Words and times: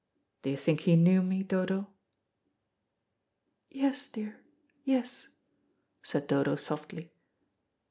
Do 0.41 0.49
you 0.49 0.57
think 0.57 0.79
he 0.79 0.95
knew 0.95 1.21
me, 1.21 1.43
Dodo?" 1.43 1.89
"Yes, 3.69 4.09
dear, 4.09 4.35
yes," 4.83 5.27
said 6.01 6.25
Dodo 6.25 6.55
softly. 6.55 7.11